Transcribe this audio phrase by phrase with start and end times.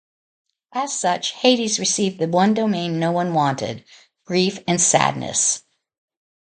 [0.73, 3.85] As such, Hades received the one domain no one wanted:
[4.25, 5.61] grief and sadness.